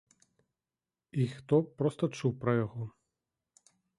[1.23, 2.83] І, хто проста чуў пра яго.